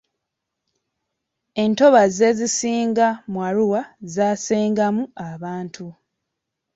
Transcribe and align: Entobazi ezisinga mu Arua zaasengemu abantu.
Entobazi 1.63 2.21
ezisinga 2.31 3.07
mu 3.31 3.39
Arua 3.47 3.81
zaasengemu 4.13 5.03
abantu. 5.29 5.87